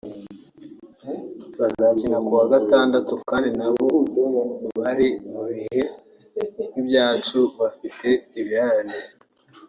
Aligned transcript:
azakina 1.65 2.17
ku 2.25 2.31
wa 2.39 2.45
Gatandatu 2.53 3.13
kandi 3.29 3.49
nabo 3.59 3.85
bari 4.79 5.07
mu 5.31 5.41
bihe 5.49 5.81
nk’ibyacu 6.69 7.39
(bafite 7.59 8.07
ibirarane) 8.39 8.97